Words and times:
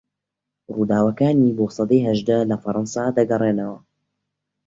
رووداوەکانی 0.73 1.55
بۆ 1.57 1.65
سەدەی 1.75 2.05
هەژدە 2.07 2.37
لە 2.49 2.55
فەڕەنسا 2.63 3.05
دەگەرێنەوە 3.17 3.79